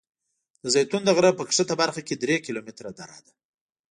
د 0.61 0.63
زیتون 0.73 1.01
د 1.05 1.09
غره 1.17 1.31
په 1.35 1.43
ښکته 1.47 1.75
برخه 1.81 2.01
کې 2.07 2.15
درې 2.23 2.35
کیلومتره 2.45 2.89
دره 2.99 3.19
ده. 3.25 3.33